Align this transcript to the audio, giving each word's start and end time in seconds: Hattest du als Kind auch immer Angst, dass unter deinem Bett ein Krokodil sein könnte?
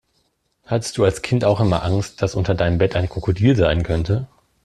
Hattest 0.65 0.97
du 0.97 1.03
als 1.03 1.21
Kind 1.21 1.45
auch 1.45 1.59
immer 1.59 1.83
Angst, 1.83 2.23
dass 2.23 2.33
unter 2.33 2.55
deinem 2.55 2.79
Bett 2.79 2.95
ein 2.95 3.07
Krokodil 3.07 3.55
sein 3.55 3.83
könnte? 3.83 4.27